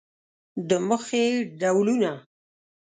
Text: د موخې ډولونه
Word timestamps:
د 0.67 0.71
موخې 0.87 1.23
ډولونه 1.59 2.11